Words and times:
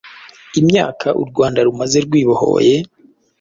imyaka 0.59 1.07
u 1.21 1.23
rwanda 1.29 1.59
rumaze 1.67 1.97
rwibohoye, 2.05 2.75